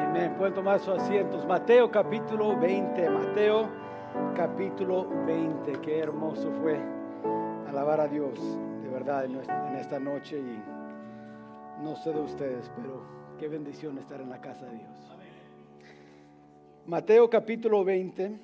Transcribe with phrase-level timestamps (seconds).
[0.00, 0.34] Amén.
[0.36, 1.46] Pueden tomar sus asientos.
[1.46, 3.10] Mateo capítulo 20.
[3.10, 3.68] Mateo
[4.34, 5.72] capítulo 20.
[5.80, 6.80] Qué hermoso fue
[7.68, 8.38] alabar a Dios
[8.82, 10.38] de verdad en esta noche.
[10.38, 13.02] Y no sé de ustedes, pero
[13.38, 15.16] qué bendición estar en la casa de Dios.
[16.86, 18.40] Mateo capítulo 20.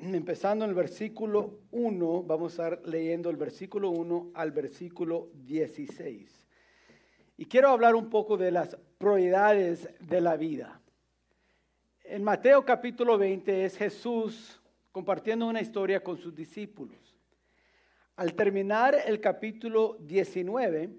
[0.00, 6.48] Empezando en el versículo 1, vamos a estar leyendo el versículo 1 al versículo 16.
[7.36, 10.80] Y quiero hablar un poco de las prioridades de la vida.
[12.08, 14.60] En Mateo capítulo 20 es Jesús
[14.92, 16.96] compartiendo una historia con sus discípulos.
[18.14, 20.90] Al terminar el capítulo 19,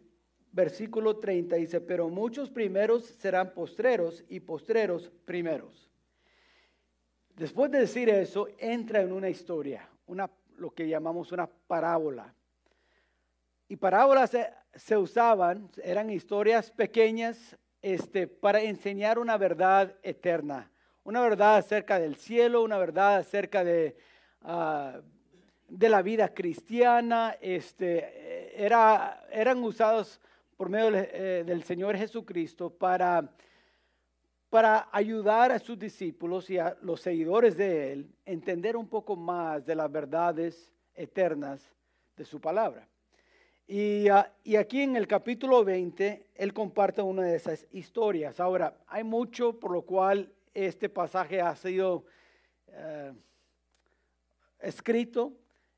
[0.51, 5.89] versículo 30 dice, pero muchos primeros serán postreros y postreros primeros.
[7.37, 9.87] Después de decir eso, entra en una historia,
[10.57, 12.33] lo que llamamos una parábola.
[13.69, 14.35] Y parábolas
[14.75, 20.69] se, usaban, eran historias pequeñas este, para enseñar una verdad eterna,
[21.07, 23.95] una verdad acerca del cielo, una verdad acerca de,
[24.41, 24.99] ah,
[25.69, 27.37] de la vida cristiana.
[27.39, 30.19] Este, era, eran usados
[30.57, 33.31] por medio eh, del Señor Jesucristo para,
[34.49, 39.15] para ayudar a sus discípulos y a los seguidores de Él a entender un poco
[39.15, 41.73] más de las verdades eternas
[42.17, 42.85] de su palabra.
[43.69, 48.41] Ah, y, aquí en el capítulo 20, él comparte una de esas historias.
[48.41, 50.33] Ahora, hay mucho por lo cual
[50.65, 52.05] este pasaje ha sido
[52.69, 53.13] eh,
[54.59, 55.33] escrito.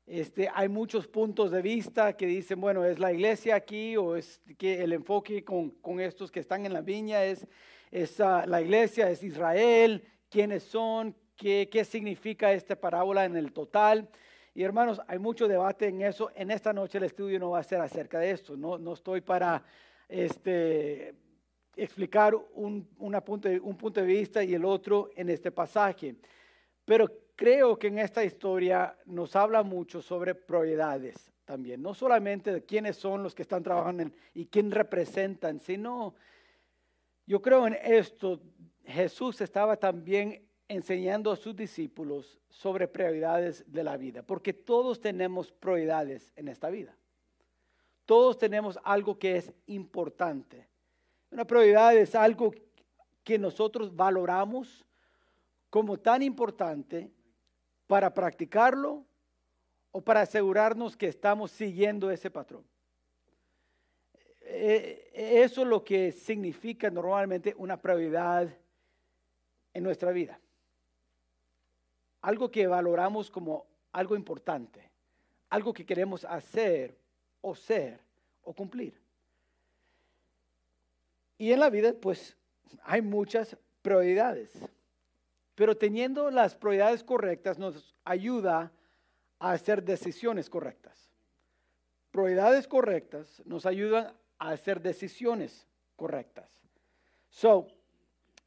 [0.06, 4.40] Este, hay muchos puntos de vista que dicen, bueno, es la iglesia aquí o es
[4.56, 7.46] que el enfoque con, estos que están en la viña es,
[7.90, 13.52] es ah, la iglesia, es Israel, quiénes son, qué, qué significa esta parábola en el
[13.52, 14.08] total.
[14.54, 16.30] Y hermanos, hay mucho debate en eso.
[16.34, 18.56] En esta noche el estudio no va a ser acerca de esto.
[18.56, 19.62] No, no estoy para
[20.08, 21.14] este,
[21.82, 22.84] explicar un,
[23.24, 26.16] punto, un punto de vista y el otro en este pasaje.
[26.84, 31.82] Pero creo que en esta historia nos habla mucho sobre prioridades también.
[31.82, 36.14] No solamente de quiénes son los que están trabajando y quién representan, sino
[37.26, 38.40] yo creo en esto.
[38.84, 45.50] Jesús estaba también enseñando a sus discípulos sobre prioridades de la vida, porque todos tenemos
[45.50, 46.96] prioridades en esta vida.
[48.06, 50.69] Todos tenemos algo que es importante.
[51.30, 52.52] Una prioridad es algo
[53.24, 54.84] que nosotros valoramos
[55.68, 57.10] como tan importante
[57.86, 59.04] para practicarlo
[59.92, 62.64] o para asegurarnos que estamos siguiendo ese patrón.
[64.42, 68.48] Eh, eso es lo que significa normalmente una prioridad
[69.72, 70.40] en nuestra vida
[72.22, 74.90] algo que valoramos como algo importante,
[75.48, 76.96] algo que queremos hacer
[77.40, 78.00] o ser
[78.42, 78.99] o cumplir.
[81.40, 82.36] Y en la vida, pues,
[82.82, 84.52] hay muchas prioridades,
[85.54, 88.70] pero teniendo las prioridades correctas nos ayuda
[89.38, 91.10] a hacer decisiones correctas.
[92.10, 96.50] Prioridades correctas nos ayudan a hacer decisiones correctas.
[97.30, 97.68] So,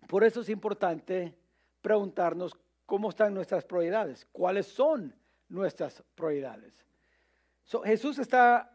[0.08, 1.34] por eso es importante
[1.82, 2.56] preguntarnos
[2.86, 5.16] cómo están nuestras prioridades, cuáles son
[5.50, 6.76] nuestras prioridades.
[7.86, 8.73] Jesús está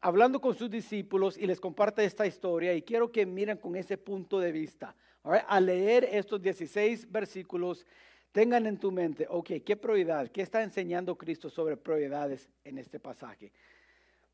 [0.00, 3.96] hablando con sus discípulos y les comparte esta historia y quiero que miren con ese
[3.96, 4.94] punto de vista.
[5.22, 7.86] Al leer estos 16 versículos,
[8.32, 10.28] tengan en tu mente, ok, ¿qué prioridad?
[10.28, 13.52] ¿Qué está enseñando Cristo sobre prioridades en este pasaje?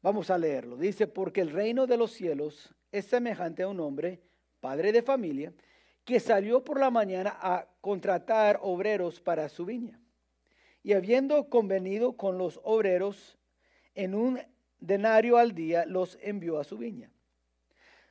[0.03, 0.77] Vamos a leerlo.
[0.77, 4.21] Dice, porque el reino de los cielos es semejante a un hombre,
[4.59, 5.53] padre de familia,
[6.05, 10.01] que salió por la mañana a contratar obreros para su viña.
[10.83, 13.39] Y habiendo convenido con los obreros
[13.95, 14.41] en un
[14.81, 17.11] denario al día, los envió a su viña.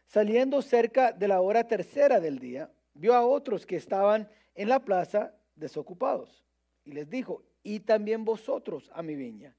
[0.05, 4.79] Saliendo cerca de la hora tercera del día, vio a otros que estaban en la
[4.79, 6.43] plaza desocupados.
[6.83, 9.55] Y les dijo, y también vosotros a mi viña,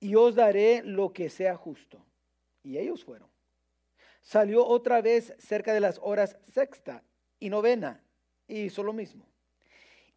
[0.00, 2.04] y os daré lo que sea justo.
[2.62, 3.28] Y ellos fueron.
[4.20, 7.02] Salió otra vez cerca de las horas sexta
[7.40, 8.02] y novena,
[8.46, 9.26] y hizo lo mismo.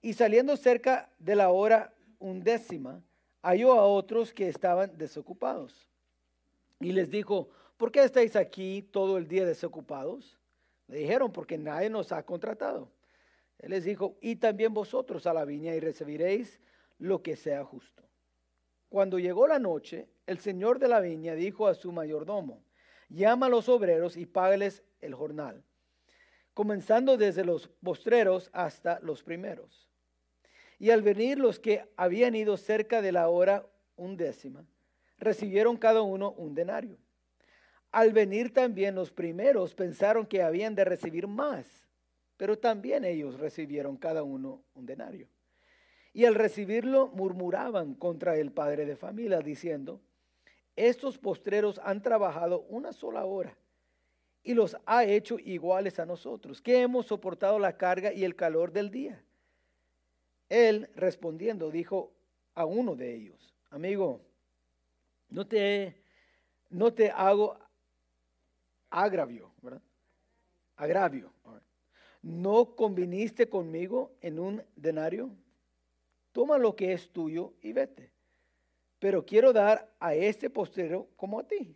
[0.01, 3.03] Y saliendo cerca de la hora undécima,
[3.41, 5.90] halló a otros que estaban desocupados.
[6.81, 10.37] Y les dijo, ¿por qué estáis aquí todo el día desocupados?
[10.87, 12.91] Le dijeron, porque nadie nos ha contratado.
[13.59, 16.59] Él les dijo, y también vosotros a la viña y recibiréis
[16.97, 18.03] lo que sea justo.
[18.89, 22.61] Cuando llegó la noche, el señor de la viña dijo a su mayordomo,
[23.07, 25.63] llama a los obreros y págales el jornal
[26.53, 29.89] comenzando desde los postreros hasta los primeros.
[30.79, 34.65] Y al venir los que habían ido cerca de la hora undécima,
[35.21, 36.97] recibieron cada uno un denario.
[37.91, 41.65] Al venir también los primeros pensaron que habían de recibir más,
[42.37, 45.29] pero también ellos recibieron cada uno un denario.
[46.11, 50.01] Y al recibirlo murmuraban contra el padre de familia, diciendo,
[50.75, 53.55] estos postreros han trabajado una sola hora
[54.43, 58.71] y los ha hecho iguales a nosotros, que hemos soportado la carga y el calor
[58.71, 59.23] del día.
[60.49, 62.11] Él respondiendo dijo
[62.55, 64.21] a uno de ellos, amigo,
[65.31, 65.95] no te,
[66.69, 67.57] no te hago
[68.89, 69.81] agravio, ¿verdad?
[70.75, 71.31] Agravio.
[72.21, 75.31] ¿No conviniste conmigo en un denario?
[76.31, 78.11] Toma lo que es tuyo y vete.
[78.99, 81.75] Pero quiero dar a este postero como a ti.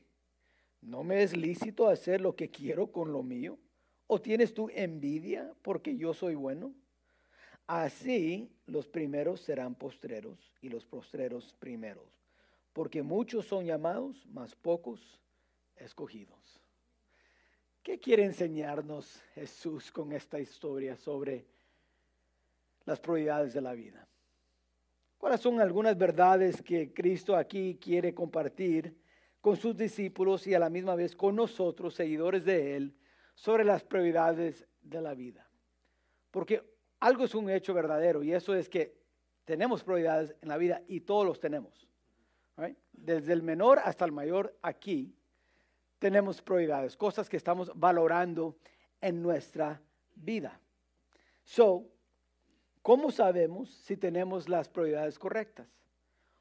[0.81, 3.57] ¿No me es lícito hacer lo que quiero con lo mío?
[4.05, 6.75] ¿O tienes tú envidia porque yo soy bueno?
[7.65, 12.05] Así los primeros serán postreros y los postreros primeros,
[12.75, 15.17] porque muchos son llamados, mas pocos
[15.77, 16.61] escogidos.
[17.81, 21.45] ¿Qué quiere enseñarnos Jesús con esta historia sobre
[22.83, 24.05] las prioridades de la vida?
[25.17, 28.93] ¿Cuáles son algunas verdades que Cristo aquí quiere compartir
[29.39, 32.93] con sus discípulos y a la misma vez con nosotros, seguidores de Él,
[33.35, 35.49] sobre las prioridades de la vida?
[36.29, 36.61] Porque
[36.99, 38.97] algo es un hecho verdadero y eso es que
[39.45, 41.87] tenemos prioridades en la vida y todos los tenemos.
[42.93, 45.13] Desde el menor hasta el mayor aquí
[45.99, 48.55] tenemos prioridades, cosas que estamos valorando
[49.01, 49.81] en nuestra
[50.15, 50.59] vida.
[51.43, 51.85] So,
[52.81, 55.67] ¿cómo sabemos si tenemos las prioridades correctas?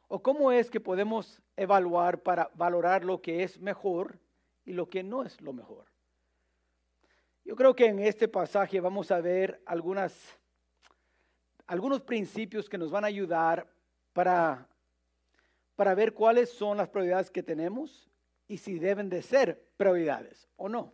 [0.08, 4.18] ¿O cómo es que podemos evaluar para valorar lo que es mejor
[4.64, 5.86] y lo que no es lo mejor?
[7.44, 10.38] Yo creo que en este pasaje vamos a ver algunas,
[11.66, 13.68] algunos principios que nos van a ayudar
[14.14, 14.66] para,
[15.76, 18.08] para ver cuáles son las prioridades que tenemos
[18.46, 20.92] y si deben de ser prioridades o no.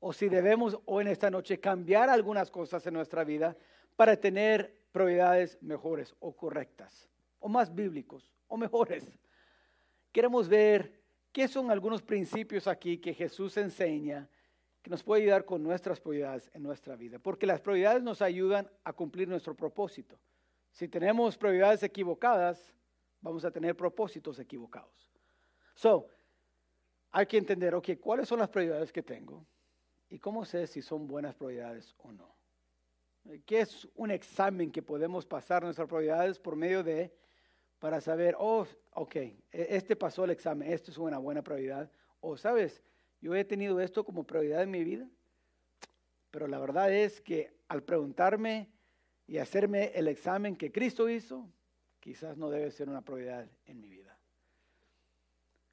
[0.00, 3.56] O si debemos hoy en esta noche cambiar algunas cosas en nuestra vida
[3.96, 7.08] para tener prioridades mejores o correctas,
[7.40, 9.04] o más bíblicos, o mejores.
[10.12, 11.02] Queremos ver
[11.32, 14.28] qué son algunos principios aquí que Jesús enseña
[14.82, 18.70] que nos puede ayudar con nuestras prioridades en nuestra vida, porque las prioridades nos ayudan
[18.84, 20.18] a cumplir nuestro propósito.
[20.70, 22.72] Si tenemos prioridades equivocadas,
[23.20, 25.10] vamos a tener propósitos equivocados.
[25.74, 26.08] So,
[27.10, 29.46] hay que entender, ok, ¿cuáles son las prioridades que tengo?
[30.08, 32.36] ¿Y cómo sé si son buenas prioridades o no?
[33.44, 37.14] ¿Qué es un examen que podemos pasar nuestras prioridades por medio de
[37.78, 41.90] para saber, oh, ok, e-, este pasó el examen, esto es una buena prioridad?
[42.20, 42.82] O, ¿sabes?
[43.20, 45.08] Yo he tenido esto como prioridad en mi vida,
[46.30, 48.70] pero la verdad es que al preguntarme
[49.26, 51.48] y hacerme el examen que Cristo hizo,
[52.00, 54.16] quizás no debe ser una prioridad en mi vida.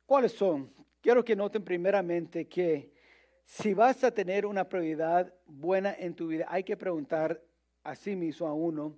[0.05, 0.71] ¿Cuáles son?
[1.01, 2.91] Quiero que noten primeramente que
[3.43, 7.41] si vas a tener una prioridad buena en tu vida, hay que preguntar
[7.83, 8.97] a sí mismo, a uno,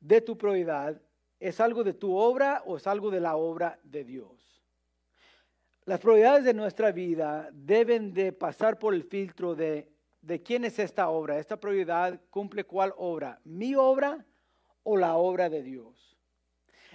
[0.00, 1.00] de tu prioridad,
[1.38, 4.62] ¿es algo de tu obra o es algo de la obra de Dios?
[5.84, 9.88] Las prioridades de nuestra vida deben de pasar por el filtro de,
[10.20, 11.38] de quién es esta obra.
[11.38, 14.24] Esta prioridad cumple cuál obra, mi obra
[14.84, 16.16] o la obra de Dios.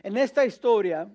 [0.07, 1.13] En esta historia,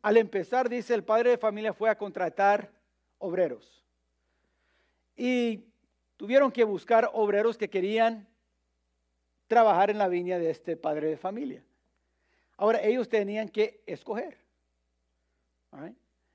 [0.00, 2.70] al empezar, dice, el padre de familia fue a contratar
[3.18, 3.84] obreros.
[5.16, 5.64] Y
[6.16, 8.28] tuvieron que buscar obreros que querían
[9.48, 11.64] trabajar en la viña de este padre de familia.
[12.56, 14.38] Ahora, ellos tenían que escoger.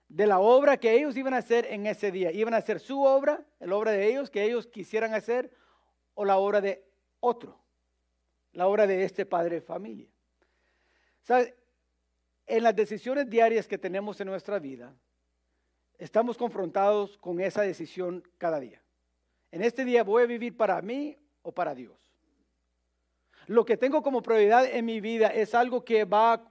[0.09, 2.29] De la obra que ellos iban a hacer en ese día.
[2.33, 5.49] Iban a hacer su obra, la obra de ellos que ellos quisieran hacer,
[6.13, 6.83] o la obra de
[7.21, 7.57] otro.
[8.51, 10.09] La obra de este padre de familia.
[11.21, 11.53] ¿Sabes?
[12.49, 14.91] En las decisiones diarias que tenemos en nuestra vida,
[15.99, 18.81] estamos confrontados con esa decisión cada día.
[19.51, 22.11] En este día voy a vivir para mí o para Dios.
[23.45, 26.43] Lo que tengo como prioridad en mi vida es algo que va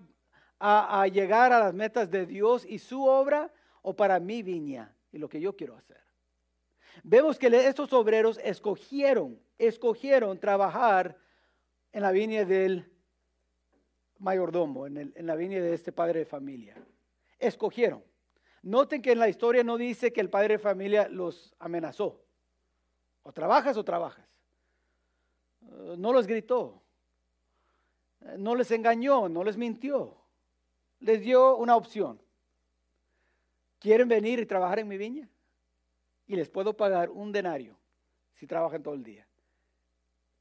[0.61, 3.53] a, llegar a las metas de Dios y su obra
[3.83, 6.01] o para mi viña y lo que yo quiero hacer.
[7.03, 11.17] Vemos que estos obreros escogieron, escogieron trabajar
[11.93, 12.89] en la viña del
[14.19, 16.77] mayordomo en, la viña de este padre de familia.
[17.39, 18.03] Escogieron.
[18.63, 22.21] Noten que en la historia no dice que el padre de familia los amenazó.
[23.23, 24.27] O trabajas o trabajas.
[25.63, 26.83] Eh, no los gritó.
[28.23, 30.17] Eh, no les engañó, no les mintió.
[31.01, 32.21] Les dio una opción.
[33.79, 35.29] ¿Quieren venir y trabajar en mi viña?
[36.27, 37.79] Y les puedo pagar un denario
[38.35, 39.27] si trabajan todo el día.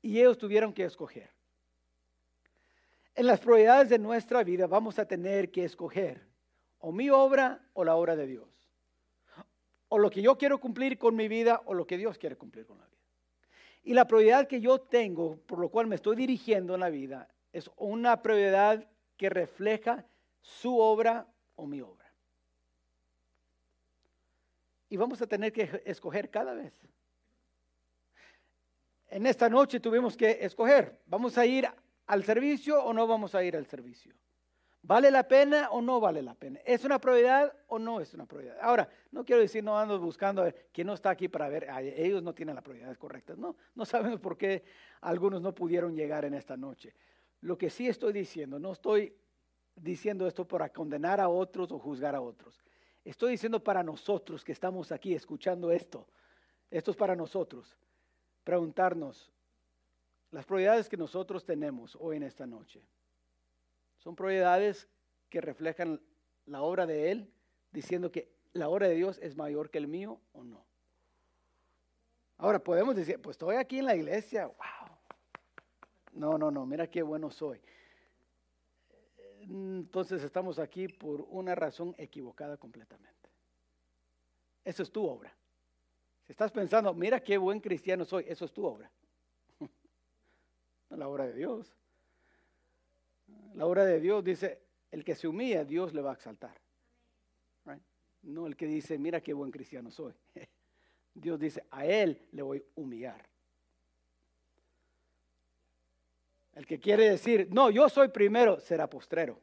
[0.01, 1.36] Y ellos tuvieron que escoger.
[3.17, 6.21] En las prioridades de nuestra vida vamos a tener que escoger
[6.77, 8.47] o mi obra o la obra de Dios.
[9.87, 12.67] O lo que yo quiero cumplir con mi vida o lo que Dios quiere cumplir
[12.67, 13.01] con la vida.
[13.81, 17.27] Y la prioridad que yo tengo, por lo cual me estoy dirigiendo en la vida,
[17.53, 20.05] es una prioridad que refleja
[20.41, 22.13] su obra o mi obra.
[24.89, 26.71] Y vamos a tener que escoger cada vez.
[29.09, 31.67] En esta noche tuvimos que escoger, ¿vamos a ir
[32.07, 34.13] al servicio o no vamos a ir al servicio?
[34.81, 36.59] ¿Vale la pena o no vale la pena?
[36.65, 38.57] ¿Es una prioridad o no es una prioridad?
[38.61, 42.23] Ahora, no quiero decir no ando buscando a quién no está aquí para ver, ellos
[42.23, 43.37] no tienen las prioridades correctas.
[43.37, 44.63] No, no sabemos por qué
[45.01, 46.93] algunos no pudieron llegar en esta noche.
[47.41, 49.13] Lo que sí estoy diciendo, no estoy
[49.75, 52.63] diciendo esto para condenar a otros o juzgar a otros.
[53.03, 56.07] Estoy diciendo para nosotros que estamos aquí escuchando esto.
[56.71, 57.77] Esto es para nosotros.
[58.43, 59.31] Preguntarnos,
[60.31, 62.81] las prioridades que nosotros tenemos hoy en esta noche
[63.97, 64.87] son prioridades
[65.29, 66.01] que reflejan
[66.45, 67.31] la obra de Él,
[67.71, 70.65] diciendo que la obra de Dios es mayor que el mío o no.
[72.37, 74.97] Ahora podemos decir, pues estoy aquí en la iglesia, wow.
[76.13, 77.59] No, no, no, mira qué bueno soy.
[79.41, 83.29] Entonces estamos aquí por una razón equivocada completamente.
[84.63, 85.33] Eso es tu obra.
[86.25, 88.91] Si estás pensando, mira qué buen cristiano soy, eso es tu obra.
[90.95, 91.75] La obra de Dios.
[93.55, 96.55] La obra de Dios dice, el que se humilla, Dios le va a exaltar.
[98.23, 100.13] No el que dice, mira qué buen cristiano soy.
[101.13, 103.23] Dios dice, a él le voy a humillar.
[106.55, 109.39] El que quiere decir, no, yo soy primero, será postrero.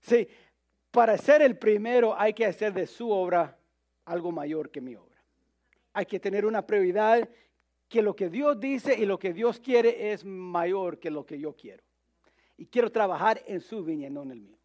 [0.00, 0.28] Sí,
[0.90, 3.56] para ser el primero hay que hacer de su obra
[4.04, 5.16] algo mayor que mi obra.
[5.92, 7.28] Hay que tener una prioridad
[7.90, 11.40] que lo que Dios dice y lo que Dios quiere es mayor que lo que
[11.40, 11.82] yo quiero.
[12.56, 14.56] Y quiero trabajar en su viña, no en el mío.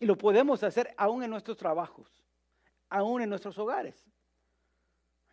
[0.00, 2.08] Y lo podemos hacer aún en nuestros trabajos,
[2.88, 4.02] aún en nuestros hogares.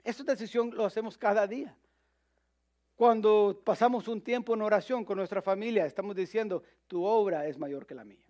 [0.04, 1.74] Esa decisión lo hacemos cada día.
[2.98, 7.86] Cuando pasamos un tiempo en oración con nuestra familia, estamos diciendo, tu obra es mayor
[7.86, 8.26] que la mía.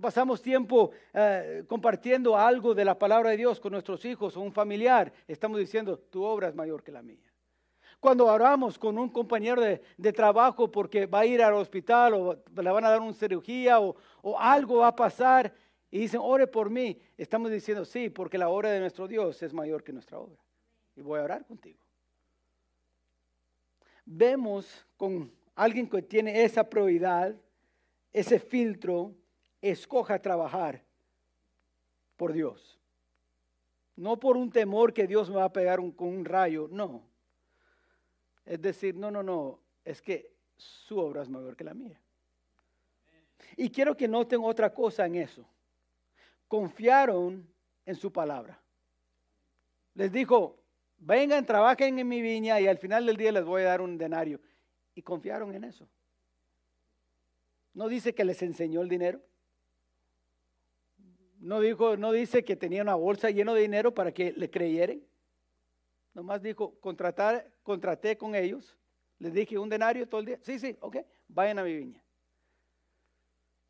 [0.00, 4.52] Pasamos tiempo eh, compartiendo algo de la palabra de Dios con nuestros hijos o un
[4.52, 7.32] familiar, estamos diciendo, tu obra es mayor que la mía.
[7.98, 12.70] Cuando oramos con un compañero de, trabajo porque va a ir al hospital o le
[12.70, 15.52] van a dar una cirugía o, o algo va a pasar
[15.90, 19.54] y dicen, ore por mí, estamos diciendo, sí, porque la obra de nuestro Dios es
[19.54, 20.38] mayor que nuestra obra.
[20.94, 21.78] Y voy a orar contigo.
[24.04, 27.34] Vemos con alguien que tiene esa prioridad,
[28.12, 29.14] ese filtro,
[29.62, 30.82] escoja trabajar
[32.16, 32.78] por Dios.
[33.96, 37.02] No por un temor que Dios me va a pegar con un rayo, no.
[38.44, 42.00] Es decir, no, no, no, es que su obra es mayor que la mía.
[43.56, 45.44] Y quiero que noten otra cosa en eso.
[46.46, 47.46] Confiaron
[47.84, 48.60] en su palabra.
[49.94, 50.56] Les dijo,
[50.98, 53.98] vengan, trabajen en mi viña y al final del día les voy a dar un
[53.98, 54.40] denario.
[54.94, 55.88] Y confiaron en eso.
[57.74, 59.20] ¿No dice que les enseñó el dinero?
[61.40, 65.00] No, dijo, no dice que tenía una bolsa llena de dinero para que le creyeran.
[66.14, 68.76] Nomás dijo, contratar, contraté con ellos.
[69.18, 70.38] Les dije un denario todo el día.
[70.42, 70.96] Sí, sí, ok,
[71.28, 72.02] vayan a mi viña.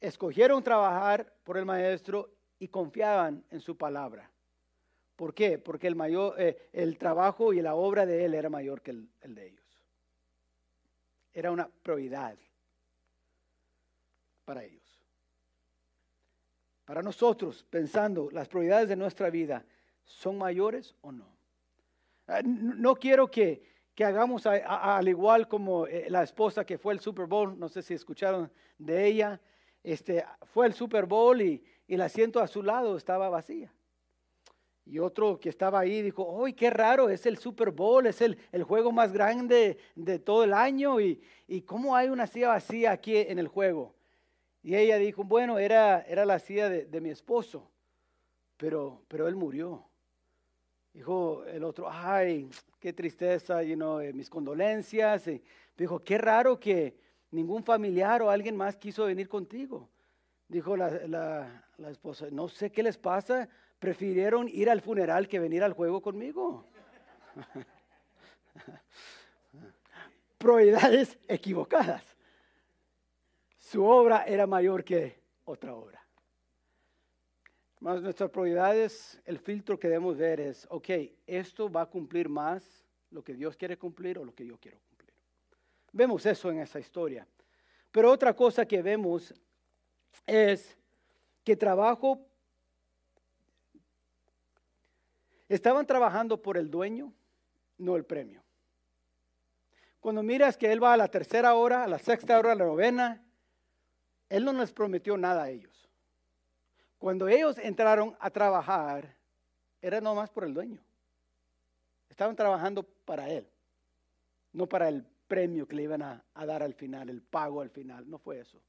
[0.01, 4.31] Escogieron trabajar por el maestro y confiaban en su palabra.
[5.17, 5.59] ¿Por qué?
[5.59, 9.11] Porque el, mayor, eh, el trabajo y la obra de él era mayor que el,
[9.21, 9.85] el de ellos.
[11.35, 12.37] Era una prioridad
[14.45, 14.88] para ellos
[16.89, 19.63] para nosotros, pensando las prioridades de nuestra vida,
[20.05, 21.27] ¿son mayores o no?
[22.27, 23.63] Ah, no quiero que,
[23.99, 27.93] hagamos al igual como eh, la esposa que fue al Super Bowl, no sé si
[27.93, 29.39] escucharon de ella,
[29.85, 33.71] este, fue al Super Bowl y, el asiento a su lado estaba vacía.
[34.87, 37.11] Y otro que estaba ahí dijo, ¡ay, qué raro!
[37.11, 41.01] Es el Super Bowl, es el, juego más grande de todo el año.
[41.01, 43.95] Y, y, cómo hay una silla vacía aquí en el juego?
[44.69, 47.71] Y ella dijo, bueno, era, era la silla de, mi esposo,
[48.59, 49.83] pero, pero él murió.
[50.93, 55.27] Dijo el otro, ay, qué tristeza, you know, eh, mis condolencias.
[55.27, 55.43] Y
[55.75, 56.99] dijo, qué raro que
[57.31, 59.89] ningún familiar o alguien más quiso venir contigo.
[60.49, 63.49] Dijo la, la esposa, no sé qué les pasa,
[63.79, 66.67] prefirieron ir al funeral que venir al juego conmigo.
[70.37, 72.08] Prioridades equivocadas
[73.71, 76.03] su obra era mayor que otra obra.
[77.81, 80.89] Más nuestras prioridades, el filtro que debemos ver es, ok,
[81.27, 82.65] esto va a cumplir más
[83.11, 85.13] lo que Dios quiere cumplir o lo que yo quiero cumplir.
[85.93, 87.27] Vemos eso en esa historia.
[87.93, 89.35] Pero otra cosa que vemos
[90.27, 90.77] es
[91.45, 92.25] que trabajo,
[95.49, 97.11] Estaban trabajando por el dueño,
[97.79, 98.43] no el premio.
[99.99, 102.67] Cuando miras que él va a la tercera hora, a la sexta hora, a la
[102.67, 103.25] novena,
[104.29, 105.89] él no les prometió nada a ellos.
[106.99, 109.15] Cuando ellos entraron a trabajar,
[109.81, 110.81] era nomás por el dueño.
[112.11, 113.47] Estaban trabajando para él,
[114.53, 117.71] no para el premio que le iban a, a dar al final, el pago al
[117.71, 118.09] final.
[118.11, 118.61] No fue eso.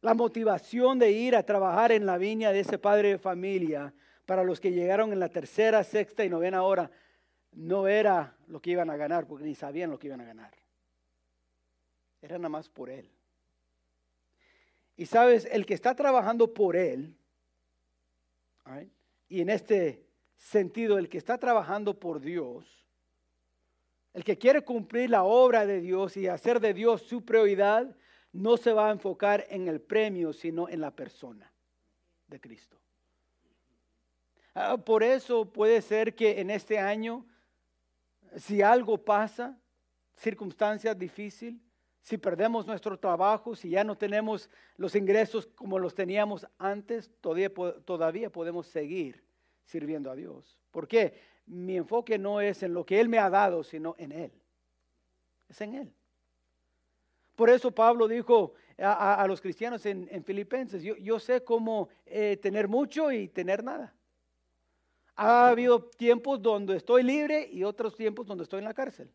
[0.00, 3.92] La motivación de ir a trabajar en la viña de ese padre de familia
[4.26, 6.90] para los que llegaron en la tercera, sexta y novena hora
[7.52, 10.52] no era lo que iban a ganar, porque ni sabían lo que iban a ganar.
[12.22, 13.10] Era nada más por Él.
[14.98, 17.14] Y sabes, el que está trabajando por Él,
[19.30, 20.04] y en este
[20.36, 22.66] sentido, el que está trabajando por Dios,
[24.12, 27.96] el que quiere cumplir la obra de Dios y hacer de Dios su prioridad,
[28.32, 31.50] no se va a enfocar en el premio, sino en la persona
[32.26, 32.76] de Cristo.
[34.54, 37.24] Ah, por eso puede ser que en este año
[38.36, 39.58] si algo pasa,
[40.16, 41.60] circunstancia difícil,
[42.02, 47.52] si perdemos nuestro trabajo, si ya no tenemos los ingresos como los teníamos antes, todavía,
[47.84, 49.22] todavía podemos seguir
[49.64, 50.58] sirviendo a Dios.
[50.70, 51.14] ¿Por qué?
[51.46, 54.32] Mi enfoque no es en lo que Él me ha dado, sino en Él.
[55.48, 55.92] Es en Él.
[57.36, 63.12] Por eso Pablo dijo a, los cristianos en, Filipenses, yo, sé cómo eh, tener mucho
[63.12, 63.94] y tener nada.
[65.14, 69.10] Ha habido tiempos donde estoy libre y otros tiempos donde estoy en la cárcel.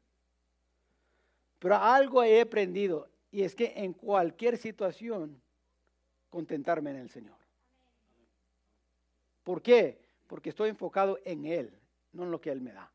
[1.64, 5.42] Pero algo he aprendido y es que en cualquier situación
[6.30, 7.38] contentarme en el Señor.
[9.46, 9.98] ¿Por qué?
[10.28, 11.74] Porque estoy enfocado en Él,
[12.12, 12.92] no en lo que Él me da.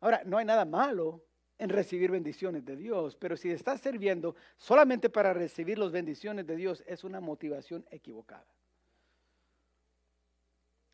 [0.00, 1.22] Ahora, no hay nada malo
[1.56, 6.56] en recibir bendiciones de Dios, pero si estás sirviendo solamente para recibir las bendiciones de
[6.56, 8.48] Dios, es una motivación equivocada.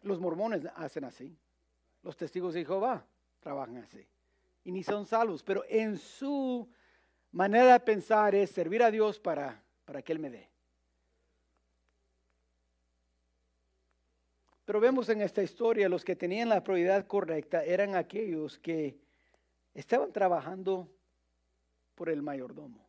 [0.02, 1.35] Los mormones hacen así.
[2.02, 3.07] Los testigos de Jehová
[3.40, 4.07] trabajan así.
[4.65, 6.69] Y ni son salvos, pero en su
[7.33, 10.49] manera de pensar es servir a Dios para, para que Él me dé.
[14.64, 18.99] Pero vemos en esta historia, los que tenían la prioridad correcta eran aquellos que
[19.73, 20.87] estaban trabajando
[21.94, 22.87] por el mayordomo.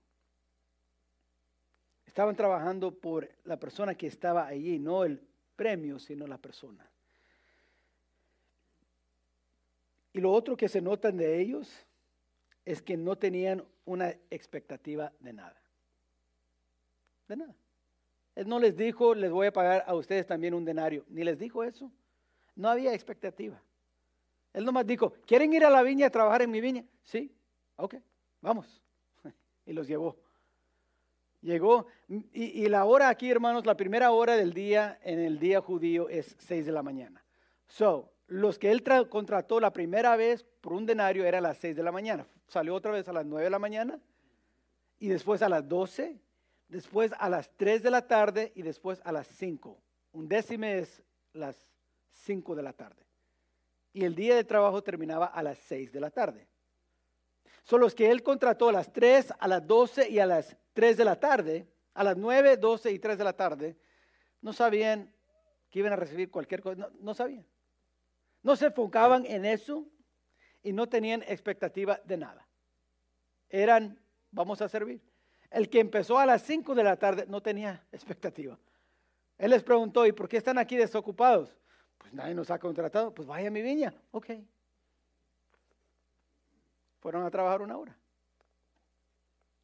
[2.05, 6.85] Estaban trabajando por la persona que estaba allí, no el premio, sino la persona.
[10.13, 11.85] Y lo otro que se notan de ellos
[12.65, 15.61] es que no tenían una expectativa de nada.
[17.27, 17.55] De nada.
[18.35, 21.05] Él no les dijo, les voy a pagar a ustedes también un denario.
[21.09, 21.91] Ni les dijo eso.
[22.55, 23.61] No había expectativa.
[24.53, 26.83] Él nomás dijo, ¿quieren ir a la viña a trabajar en mi viña?
[27.03, 27.31] Sí,
[27.75, 27.95] ok,
[28.41, 28.81] vamos.
[29.65, 30.17] Y los llevó.
[31.41, 31.87] Llegó,
[32.33, 36.35] y, la hora aquí, hermanos, la primera hora del día en el día judío es
[36.39, 37.23] 6 de la mañana.
[37.67, 41.75] So, los que él contrató la primera vez por un denario era a las 6
[41.75, 42.27] de la mañana.
[42.47, 43.99] Salió otra vez a las 9 de la mañana
[44.99, 46.19] y después a las 12,
[46.67, 49.75] después a las 3 de la tarde y después a las 5.
[50.11, 51.01] Un décimo es
[51.33, 51.67] las
[52.11, 53.03] 5 de la tarde.
[53.93, 56.47] Y el día de trabajo terminaba a las 6 de la tarde.
[57.63, 60.97] Son los que él contrató a las 3, a las 12 y a las 3
[60.97, 63.75] de la tarde, a las 9, 12 y 3 de la tarde,
[64.41, 65.11] no sabían
[65.71, 67.45] que iban a recibir cualquier cosa, no sabían.
[68.43, 69.85] No se enfocaban en eso
[70.63, 72.47] y no tenían expectativa de nada.
[73.49, 73.99] Eran,
[74.31, 75.01] vamos a servir.
[75.49, 78.57] El que empezó a las 5 de la tarde no tenía expectativa.
[79.37, 81.57] Él les preguntó, ¿y por qué están aquí desocupados?
[81.97, 83.13] Pues nadie nos ha contratado.
[83.13, 83.93] Pues vaya a mi viña.
[84.11, 84.31] Ok.
[86.99, 87.97] Fueron a trabajar una hora.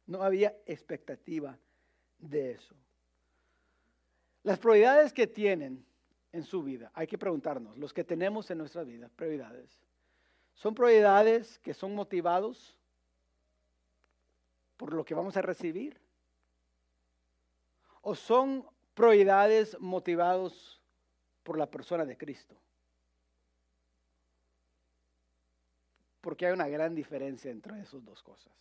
[0.06, 1.58] No había expectativa
[2.18, 2.74] de eso.
[4.42, 5.84] Las prioridades que tienen
[6.36, 6.90] en su vida.
[6.94, 9.80] Hay que preguntarnos, los que tenemos en nuestra vida, prioridades.
[10.54, 12.76] ¿Son prioridades que son motivados
[14.76, 16.00] por lo que vamos a recibir?
[18.02, 20.80] ¿O son prioridades motivados
[21.42, 22.56] por la persona de Cristo?
[26.20, 28.52] Porque hay una gran diferencia entre esas dos cosas.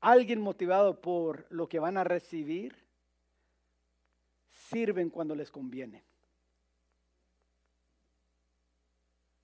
[0.00, 2.74] Alguien motivado por lo que van a recibir
[4.70, 6.09] sirven cuando les conviene.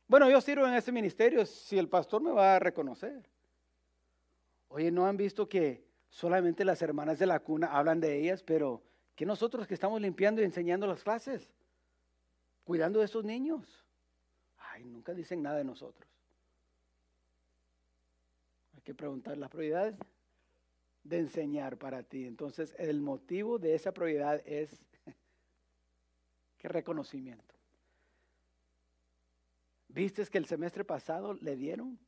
[0.09, 3.29] Bueno, yo sirvo en ese ministerio si el pastor me va a reconocer.
[4.69, 8.83] Oye, ¿no han visto que solamente las hermanas de la cuna hablan de ellas, pero
[9.17, 11.51] que nosotros que estamos limpiando y enseñando las clases,
[12.65, 13.85] cuidando de esos niños?
[14.59, 16.09] Ay, nunca dicen nada de nosotros.
[18.77, 19.97] Hay que preguntar las prioridades
[21.03, 22.27] de enseñar para ti.
[22.27, 24.85] Entonces, el motivo de esa prioridad es
[26.59, 27.56] que reconocimiento.
[29.97, 31.99] ¿Viste que el semestre pasado le dieron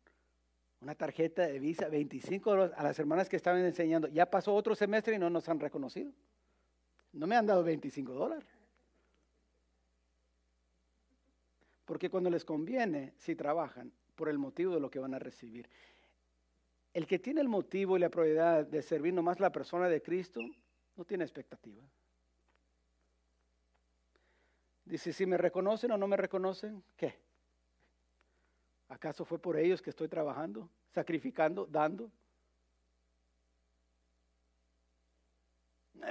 [0.83, 4.09] una tarjeta de visa, 25 dólares a las hermanas que estaban enseñando?
[4.09, 6.13] Ya pasó otro semestre y no nos han reconocido.
[7.15, 8.47] No me han dado 25 dólares.
[11.87, 15.67] Porque cuando les conviene, si trabajan, por el motivo de lo que van a recibir.
[16.93, 20.41] El que tiene el motivo y la prioridad de servir nomás la persona de Cristo,
[20.95, 21.83] no tiene expectativa.
[24.85, 27.28] Dice, si me reconocen o no me reconocen, ¿qué?
[28.89, 32.11] ¿Acaso fue por ellos que estoy trabajando, sacrificando, dando?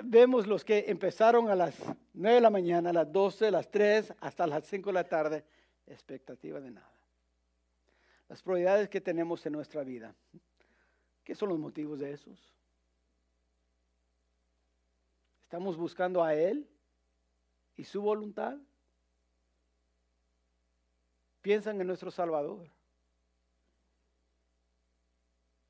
[0.04, 1.76] Vemos los que empezaron a las
[2.14, 5.04] 9 de la mañana, a las 12, a las 3, hasta las 5 de la
[5.04, 5.44] tarde,
[5.88, 6.92] expectativa de nada.
[8.30, 10.14] Las prioridades que tenemos en nuestra vida,
[11.24, 12.54] ¿qué son los motivos de esos?
[15.44, 16.68] ¿Estamos buscando a Él
[17.78, 18.58] y su voluntad?
[21.48, 22.68] Piensan en nuestro Salvador.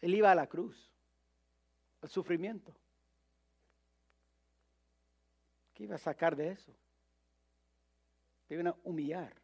[0.02, 0.92] Él iba a la cruz,
[2.02, 2.74] al sufrimiento.
[5.76, 6.74] ¿Qué iba a sacar de eso?
[8.48, 9.36] Te iban a humillar.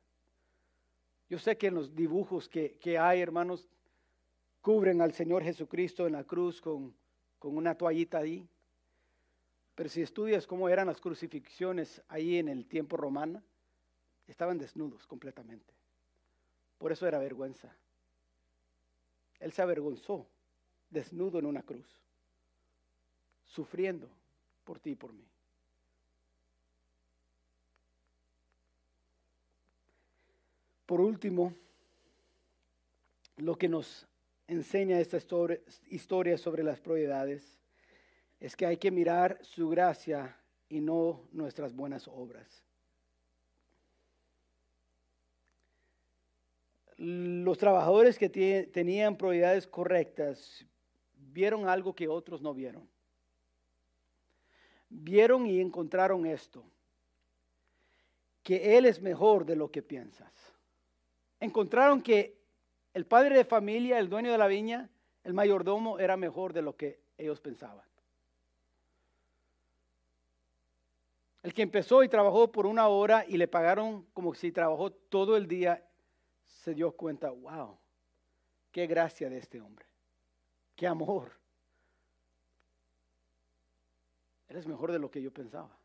[1.30, 3.70] Yo sé que en los dibujos que, hay, hermanos,
[4.60, 6.96] cubren al Señor Jesucristo en la cruz con,
[7.38, 8.50] con una toallita ahí.
[9.76, 13.44] Pero si estudias cómo eran las crucifixiones ahí en el tiempo romano,
[14.26, 15.83] estaban desnudos completamente.
[16.84, 17.74] Por eso era vergüenza.
[19.40, 20.28] Él se avergonzó,
[20.90, 21.88] desnudo en una cruz,
[23.46, 24.10] sufriendo
[24.66, 25.26] por ti y por mí.
[30.86, 31.54] Por último,
[33.38, 34.06] lo que nos
[34.48, 35.20] enseña esta
[35.88, 37.62] historia sobre las prioridades
[38.42, 42.62] es que hay que mirar su gracia y no nuestras buenas obras.
[46.98, 48.30] Los trabajadores que
[48.72, 50.66] tenían prioridades correctas
[51.16, 52.88] vieron algo que otros no vieron.
[54.90, 56.64] Vieron y encontraron esto,
[58.44, 60.54] que Él es mejor de lo que piensas
[61.44, 62.42] encontraron que
[62.94, 64.90] el padre de familia, el dueño de la viña,
[65.24, 67.86] el mayordomo, era mejor de lo que ellos pensaban.
[71.42, 75.36] El que empezó y trabajó por una hora y le pagaron como si trabajó todo
[75.36, 75.86] el día,
[76.46, 77.78] se dio cuenta, wow,
[78.72, 79.86] qué gracia de este hombre,
[80.76, 81.32] qué amor.
[84.48, 85.76] Eres mejor de lo que yo pensaba.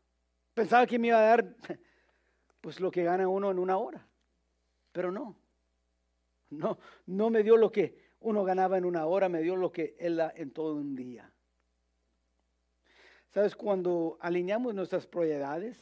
[0.53, 1.55] Pensaba que me iba a dar
[2.61, 4.05] pues lo que gana uno en una hora,
[4.91, 5.35] pero no.
[6.49, 9.95] No, no me dio lo que uno ganaba en una hora, me dio lo que
[9.99, 11.31] él en todo un día.
[13.29, 13.55] ¿Sabes?
[13.55, 15.79] Cuando alineamos nuestras prioridades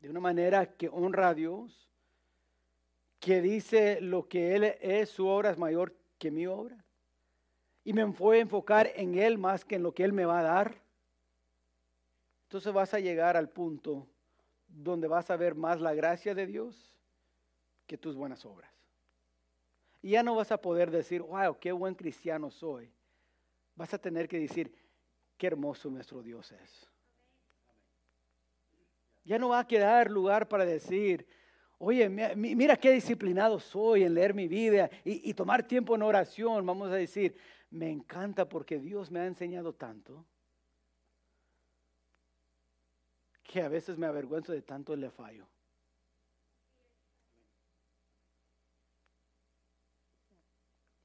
[0.00, 1.87] de una manera que honra a Dios,
[3.20, 6.84] que dice lo que Él es, su obra es mayor que mi obra,
[7.84, 10.40] y me voy a enfocar en Él más que en lo que Él me va
[10.40, 10.76] a dar,
[12.44, 14.06] entonces vas a llegar al punto
[14.68, 16.96] donde vas a ver más la gracia de Dios
[17.86, 18.70] que tus buenas obras.
[20.00, 22.90] Y ya no vas a poder decir, wow, qué buen cristiano soy.
[23.74, 24.72] Vas a tener que decir,
[25.36, 26.88] qué hermoso nuestro Dios es.
[29.24, 31.26] Ya no va a quedar lugar para decir,
[31.78, 36.66] oye, mira qué disciplinado soy en leer mi vida y, y tomar tiempo en oración.
[36.66, 37.36] Vamos a decir,
[37.70, 40.24] me encanta porque Dios me ha enseñado tanto
[43.44, 45.46] que a veces me avergüenzo de tanto le fallo.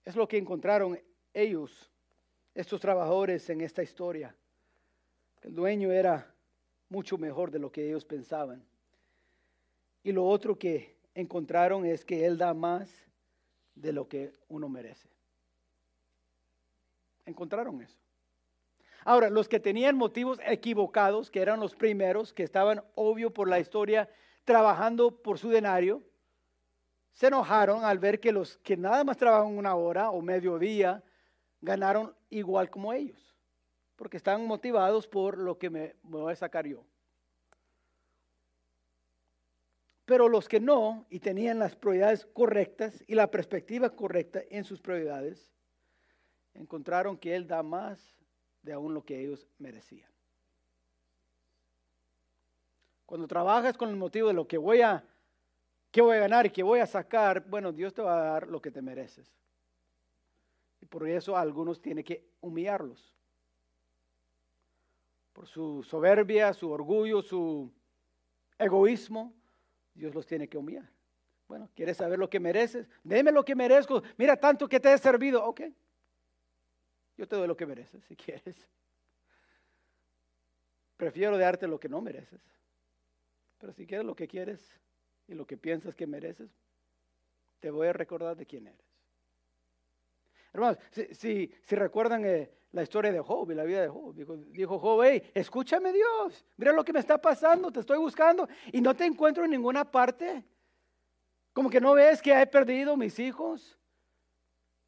[0.03, 0.99] Es lo que encontraron
[1.33, 1.89] ellos,
[2.53, 4.35] estos trabajadores en esta historia.
[5.41, 6.35] El dueño era
[6.89, 8.65] mucho mejor de lo que ellos pensaban.
[10.03, 12.89] Y lo otro que encontraron es que Él da más
[13.75, 15.09] de lo que uno merece.
[17.25, 17.97] Encontraron eso.
[19.05, 23.59] Ahora, los que tenían motivos equivocados, que eran los primeros, que estaban, obvio por la
[23.59, 24.09] historia,
[24.45, 26.01] trabajando por su denario,
[27.13, 31.03] se enojaron al ver que los que nada más trabajan una hora o medio día
[31.61, 33.35] ganaron igual como ellos,
[33.95, 36.83] porque estaban motivados por lo que me, voy a sacar yo.
[40.05, 44.81] Pero los que no y tenían las prioridades correctas y la perspectiva correcta en sus
[44.81, 45.51] prioridades,
[46.53, 48.17] encontraron que Él da más
[48.61, 50.09] de aún lo que ellos merecían.
[53.05, 55.03] Cuando trabajas con el motivo de lo que voy a
[55.93, 57.47] ¿Qué voy a ganar y qué voy a sacar?
[57.47, 59.31] Bueno, Dios te va a dar lo que te mereces.
[60.81, 63.13] Y por eso algunos tienen que humillarlos.
[65.33, 67.71] Por su soberbia, su orgullo, su
[68.57, 69.35] egoísmo,
[69.93, 70.89] Dios los tiene que humillar.
[71.47, 72.87] Bueno, ¿quieres saber lo que mereces?
[73.03, 74.01] Deme lo que merezco.
[74.17, 75.43] Mira tanto que te he servido.
[75.45, 75.61] Ok.
[77.17, 78.55] Yo te doy lo que mereces si quieres.
[80.97, 82.41] Prefiero darte lo que no mereces.
[83.59, 84.59] Pero si quieres lo que quieres
[85.27, 86.49] y lo que piensas que mereces,
[87.59, 88.85] te voy a recordar de quién eres.
[90.53, 90.77] Hermanos,
[91.11, 94.15] si, recuerdan eh, la historia de Job y la vida de Job,
[94.51, 98.81] dijo, Job, hey, escúchame Dios, mira lo que me está pasando, te estoy buscando y
[98.81, 100.43] no te encuentro en ninguna parte.
[101.53, 103.77] Como que no ves que he perdido mis hijos.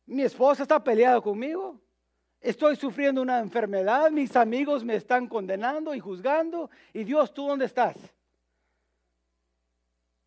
[0.08, 1.80] Mi esposa está peleada conmigo.
[2.42, 4.10] Estoy sufriendo una enfermedad.
[4.10, 6.72] Mis amigos me están condenando y juzgando.
[6.92, 7.96] Y Dios, ¿tú dónde estás?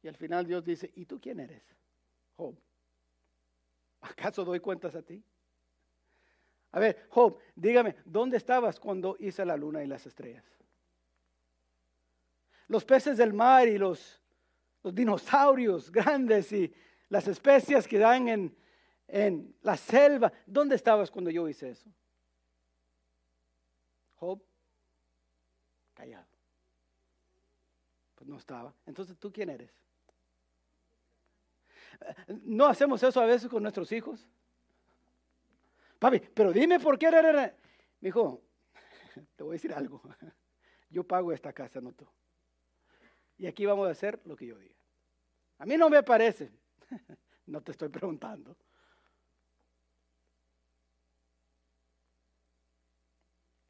[0.01, 1.65] Y al final Dios dice, ¿y tú quién eres?
[2.37, 2.55] Job.
[4.01, 5.21] ¿Acaso doy cuentas a ti?
[6.73, 10.45] A ver, Job, dígame, ¿dónde estabas cuando hice la luna y las estrellas?
[12.67, 14.21] Los peces del mar y los
[14.83, 16.73] dinosaurios grandes y
[17.09, 18.57] las especies que dan en,
[19.07, 20.31] en la selva.
[20.47, 21.89] ¿Dónde estabas cuando yo hice eso?
[24.17, 24.43] Job,
[25.95, 26.27] callado.
[28.15, 28.75] Pues no estaba.
[28.85, 29.73] Entonces, ¿tú quién eres?
[32.43, 34.29] ¿No hacemos eso a veces con nuestros hijos?
[35.99, 37.11] Papi, pero dime por qué.
[38.01, 38.43] Mi hijo,
[39.37, 40.03] te voy a decir algo.
[40.91, 42.07] Yo pago esta casa, no tú.
[43.37, 44.75] Y aquí vamos a hacer lo que yo diga.
[45.59, 46.51] A mí no me parece.
[47.47, 48.55] No te estoy preguntando.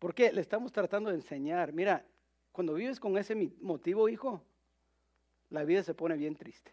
[0.01, 0.33] ¿Por qué?
[0.33, 1.73] Le estamos tratando de enseñar.
[1.73, 2.05] Mira,
[2.51, 4.43] cuando vives con ese motivo, hijo,
[5.51, 6.73] la vida se pone bien triste.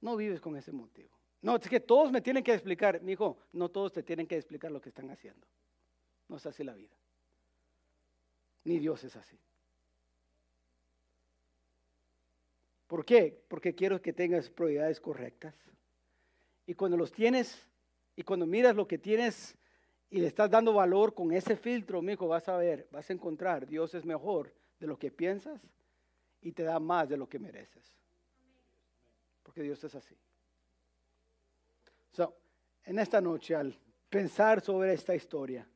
[0.00, 1.14] No vives con ese motivo.
[1.44, 3.02] No, es que todos me tienen que explicar.
[3.02, 5.46] Mi hijo, no todos te tienen que explicar lo que están haciendo.
[6.26, 6.96] No es así la vida.
[8.64, 9.38] Ni Dios es así.
[12.86, 13.44] ¿Por qué?
[13.46, 15.54] Porque quiero que tengas prioridades correctas.
[16.66, 17.68] Y cuando los tienes,
[18.16, 19.54] y cuando miras lo que tienes
[20.08, 23.12] y le estás dando valor con ese filtro, mi hijo, vas a ver, vas a
[23.12, 25.60] encontrar, Dios es mejor de lo que piensas
[26.40, 27.84] y te da más de lo que mereces.
[29.42, 30.16] Porque Dios es así.
[32.14, 32.32] So,
[32.84, 33.76] en esta noche, al
[34.08, 35.66] pensar sobre esta historia,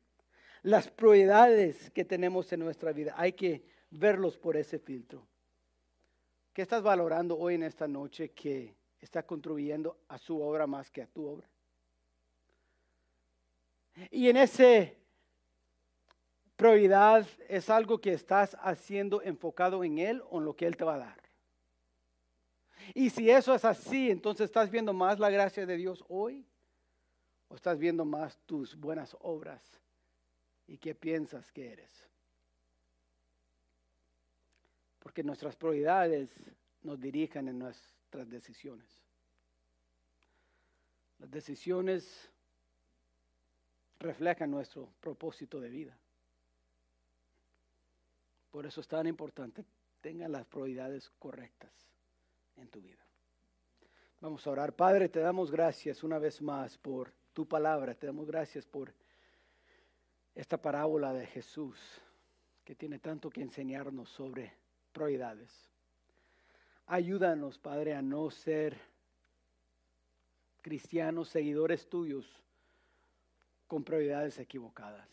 [0.63, 5.27] las prioridades que tenemos en nuestra vida, hay que verlos por ese filtro.
[6.53, 11.03] ¿Qué estás valorando hoy en esta noche que está contribuyendo a su obra más que
[11.03, 11.49] a tu obra?
[14.13, 14.97] Y en ese
[16.57, 20.85] prioridad es algo que estás haciendo enfocado en Él o en lo que Él te
[20.85, 21.18] va a dar.
[22.95, 26.45] Y si eso es así, entonces estás viendo más la gracia de Dios hoy
[27.49, 29.63] o estás viendo más tus buenas obras
[30.67, 31.91] y qué piensas que eres.
[35.01, 36.31] Porque nuestras prioridades
[36.83, 38.89] nos dirijan en nuestras decisiones.
[41.19, 42.31] Las decisiones
[43.99, 45.99] reflejan nuestro propósito de vida.
[48.51, 49.65] Por eso es tan importante
[50.01, 51.88] tengan las prioridades correctas
[52.61, 52.99] en tu vida.
[54.21, 54.75] Vamos a orar.
[54.75, 57.95] Padre, te damos gracias una vez más por tu palabra.
[57.95, 58.93] Te damos gracias por
[60.35, 61.79] esta parábola de Jesús
[62.65, 64.53] que tiene tanto que enseñarnos sobre
[64.93, 65.69] prioridades.
[66.87, 68.77] Ayúdanos, Padre, a no ser
[70.63, 72.43] cristianos, seguidores tuyos,
[73.67, 75.09] con prioridades equivocadas.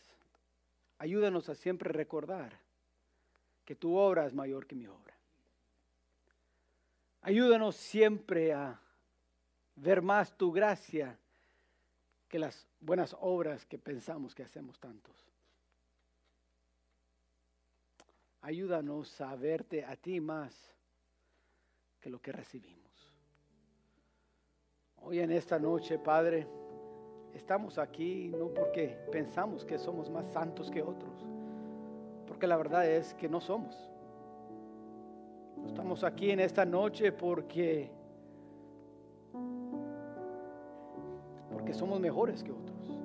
[0.98, 2.58] Ayúdanos a siempre recordar
[3.64, 5.15] que tu obra es mayor que mi obra.
[7.26, 8.80] Ayúdanos siempre a
[9.74, 11.18] ver más tu gracia
[12.28, 15.12] que las buenas obras que pensamos que hacemos tantos.
[18.42, 20.54] Ayúdanos a verte a ti más
[21.98, 23.12] que lo que recibimos.
[24.98, 26.46] Hoy en esta noche, Padre,
[27.34, 31.24] estamos aquí no porque pensamos que somos más santos que otros,
[32.28, 33.95] porque la verdad es que no somos.
[35.64, 37.90] Estamos aquí en esta noche porque
[41.50, 43.00] porque somos mejores que otros,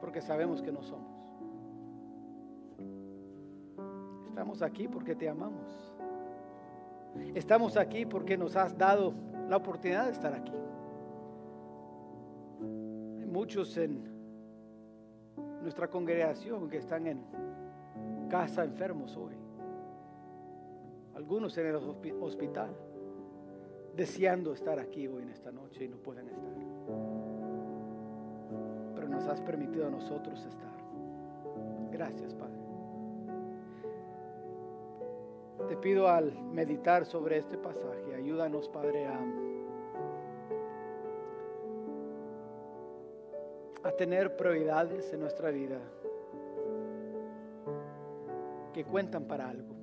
[0.00, 1.10] porque sabemos que no somos.
[4.28, 5.92] Estamos aquí porque te amamos.
[7.34, 9.14] Estamos aquí porque nos has dado
[9.48, 10.52] la oportunidad de estar aquí.
[13.18, 14.02] Hay muchos en
[15.60, 17.24] nuestra congregación que están en
[18.28, 19.41] casa enfermos hoy.
[21.14, 22.74] Algunos en el hospital,
[23.94, 26.52] deseando estar aquí hoy en esta noche y no pueden estar.
[28.94, 30.72] Pero nos has permitido a nosotros estar.
[31.90, 32.62] Gracias, Padre.
[35.68, 39.18] Te pido al meditar sobre este pasaje, ayúdanos, Padre, a,
[43.84, 45.78] a tener prioridades en nuestra vida
[48.72, 49.81] que cuentan para algo.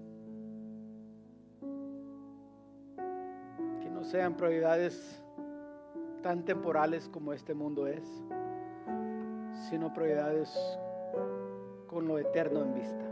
[4.09, 5.21] Sean prioridades
[6.23, 8.03] tan temporales como este mundo es,
[9.69, 10.51] sino prioridades
[11.85, 13.05] con lo eterno en vista.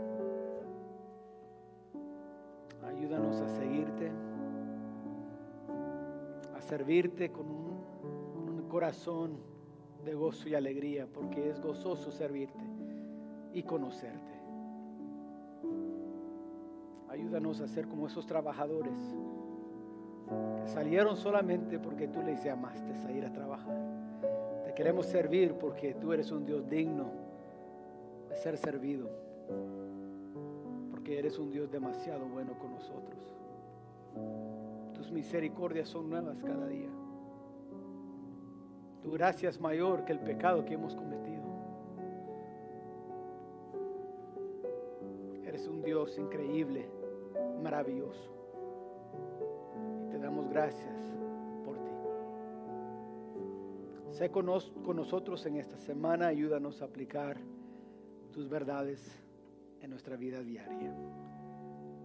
[2.84, 4.10] Ayúdanos a seguirte,
[6.56, 7.78] a servirte con un,
[8.34, 9.38] un corazón
[10.04, 12.64] de gozo y alegría, porque es gozoso servirte
[13.52, 14.34] y conocerte.
[17.08, 18.98] Ayúdanos a ser como esos trabajadores
[20.66, 23.78] salieron solamente porque tú les llamaste a ir a trabajar.
[24.64, 27.06] Te queremos servir porque tú eres un Dios digno
[28.28, 29.08] de ser servido,
[30.90, 33.34] porque eres un Dios demasiado bueno con nosotros.
[34.94, 36.90] Tus misericordias son nuevas cada día.
[39.02, 41.44] Tu gracia es mayor que el pecado que hemos cometido.
[45.44, 46.90] Eres un Dios increíble
[47.62, 48.37] maravilloso.
[50.58, 51.14] Gracias
[51.64, 51.90] por ti.
[54.10, 54.46] Sé con,
[54.84, 57.36] con nosotros en esta semana, ayúdanos a aplicar
[58.32, 59.00] tus verdades
[59.80, 60.92] en nuestra vida diaria.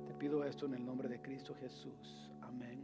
[0.06, 2.30] Te pido esto en el nombre de Cristo Jesús.
[2.42, 2.83] Amén.